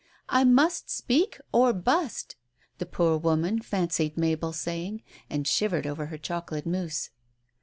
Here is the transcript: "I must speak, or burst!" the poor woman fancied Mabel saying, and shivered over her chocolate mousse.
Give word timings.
"I 0.39 0.43
must 0.43 0.89
speak, 0.89 1.39
or 1.51 1.73
burst!" 1.73 2.35
the 2.79 2.87
poor 2.87 3.17
woman 3.17 3.59
fancied 3.61 4.17
Mabel 4.17 4.51
saying, 4.51 5.03
and 5.29 5.47
shivered 5.47 5.85
over 5.85 6.07
her 6.07 6.17
chocolate 6.17 6.65
mousse. 6.65 7.11